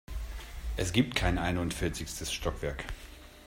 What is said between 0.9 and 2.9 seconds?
gibt kein einundvierzigstes Stockwerk.